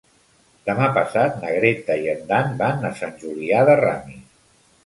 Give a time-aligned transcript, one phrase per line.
[0.69, 4.29] Demà passat na Greta i en Dan van a Sant Julià de Ramis.